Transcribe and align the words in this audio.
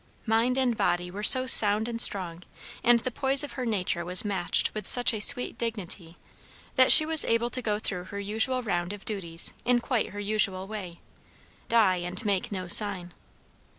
Mind 0.25 0.57
and 0.57 0.75
body 0.75 1.11
were 1.11 1.21
so 1.21 1.45
sound 1.45 1.87
and 1.87 2.01
strong, 2.01 2.41
and 2.83 3.01
the 3.01 3.11
poise 3.11 3.43
of 3.43 3.51
her 3.51 3.67
nature 3.67 4.03
was 4.03 4.25
matched 4.25 4.73
with 4.73 4.87
such 4.87 5.13
a 5.13 5.19
sweet 5.19 5.59
dignity, 5.59 6.17
that 6.73 6.91
she 6.91 7.05
was 7.05 7.23
able 7.23 7.51
to 7.51 7.61
go 7.61 7.77
through 7.77 8.05
her 8.05 8.19
usual 8.19 8.63
round 8.63 8.93
of 8.93 9.05
duties 9.05 9.53
in 9.63 9.79
quite 9.79 10.07
her 10.09 10.19
usual 10.19 10.65
way; 10.65 10.99
"die 11.69 11.97
and 11.97 12.25
make 12.25 12.51
no 12.51 12.67
sign." 12.67 13.13